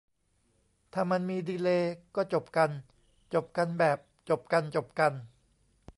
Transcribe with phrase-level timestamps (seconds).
[0.93, 2.69] ถ้ามันมีดีเลย์ ก็จบกัน
[3.33, 3.97] จบกันแบบ
[4.29, 5.13] จบกันจบกัน